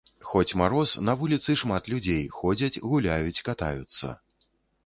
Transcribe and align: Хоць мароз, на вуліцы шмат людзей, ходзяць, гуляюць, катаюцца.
Хоць 0.27 0.55
мароз, 0.61 0.93
на 1.09 1.13
вуліцы 1.19 1.55
шмат 1.63 1.89
людзей, 1.95 2.23
ходзяць, 2.39 2.81
гуляюць, 2.95 3.43
катаюцца. 3.51 4.19